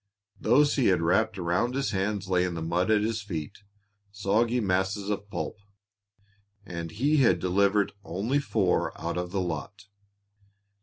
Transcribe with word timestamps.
Those 0.39 0.77
he 0.77 0.87
had 0.87 1.03
wrapped 1.03 1.37
around 1.37 1.75
his 1.75 1.91
hands 1.91 2.27
lay 2.27 2.43
in 2.43 2.55
the 2.55 2.63
mud 2.63 2.89
at 2.89 3.03
his 3.03 3.21
feet, 3.21 3.59
soggy 4.11 4.59
masses 4.59 5.11
of 5.11 5.29
pulp. 5.29 5.59
And 6.65 6.89
he 6.89 7.17
had 7.17 7.37
delivered 7.37 7.91
only 8.03 8.39
four 8.39 8.99
out 8.99 9.19
of 9.19 9.29
the 9.29 9.41
lot! 9.41 9.83